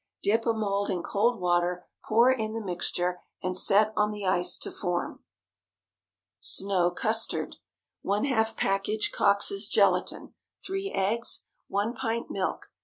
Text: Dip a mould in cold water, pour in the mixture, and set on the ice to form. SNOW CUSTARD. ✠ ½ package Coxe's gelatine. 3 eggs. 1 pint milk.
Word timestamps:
Dip 0.23 0.47
a 0.47 0.53
mould 0.55 0.89
in 0.89 1.03
cold 1.03 1.39
water, 1.39 1.85
pour 2.05 2.31
in 2.31 2.53
the 2.53 2.65
mixture, 2.65 3.21
and 3.43 3.55
set 3.55 3.93
on 3.95 4.09
the 4.09 4.25
ice 4.25 4.57
to 4.57 4.71
form. 4.71 5.23
SNOW 6.39 6.89
CUSTARD. 6.89 7.57
✠ 8.05 8.25
½ 8.27 8.57
package 8.57 9.11
Coxe's 9.11 9.67
gelatine. 9.67 10.33
3 10.65 10.91
eggs. 10.91 11.45
1 11.67 11.93
pint 11.93 12.31
milk. 12.31 12.71